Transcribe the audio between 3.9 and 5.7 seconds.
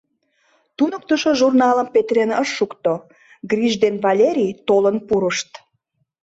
Валерий толын пурышт.